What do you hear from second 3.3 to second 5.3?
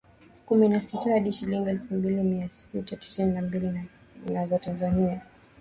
na mbili za Tanzania